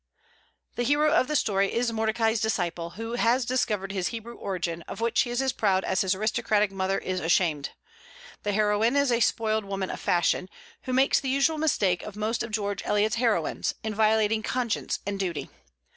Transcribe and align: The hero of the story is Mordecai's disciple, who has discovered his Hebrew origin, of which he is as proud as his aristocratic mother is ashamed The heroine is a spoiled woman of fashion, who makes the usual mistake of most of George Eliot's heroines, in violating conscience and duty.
The 0.77 0.81
hero 0.83 1.13
of 1.13 1.27
the 1.27 1.35
story 1.35 1.71
is 1.71 1.93
Mordecai's 1.93 2.39
disciple, 2.41 2.89
who 2.97 3.11
has 3.13 3.45
discovered 3.45 3.91
his 3.91 4.07
Hebrew 4.07 4.33
origin, 4.33 4.81
of 4.87 4.99
which 4.99 5.21
he 5.21 5.29
is 5.29 5.43
as 5.43 5.53
proud 5.53 5.83
as 5.83 6.01
his 6.01 6.15
aristocratic 6.15 6.71
mother 6.71 6.97
is 6.97 7.19
ashamed 7.19 7.69
The 8.41 8.51
heroine 8.53 8.95
is 8.95 9.11
a 9.11 9.19
spoiled 9.19 9.63
woman 9.63 9.91
of 9.91 9.99
fashion, 9.99 10.49
who 10.85 10.91
makes 10.93 11.19
the 11.19 11.29
usual 11.29 11.59
mistake 11.59 12.01
of 12.01 12.15
most 12.15 12.41
of 12.41 12.49
George 12.49 12.81
Eliot's 12.83 13.17
heroines, 13.17 13.75
in 13.83 13.93
violating 13.93 14.41
conscience 14.41 14.97
and 15.05 15.19
duty. 15.19 15.51